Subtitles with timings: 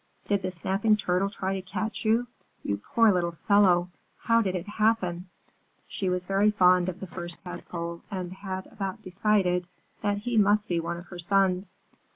[0.27, 2.25] "Did the Snapping Turtle try to catch you?
[2.63, 3.89] You poor little fellow!
[4.21, 5.29] How did it happen?"
[5.87, 9.67] She was very fond of the First Tadpole, and had about decided
[10.01, 11.75] that he must be one of her sons.